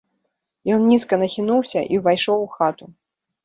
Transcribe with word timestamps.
Ён 0.75 0.81
нізка 0.93 1.21
нахінуўся 1.25 1.85
і 1.95 2.03
ўвайшоў 2.03 2.37
у 2.49 2.51
хату. 2.59 2.85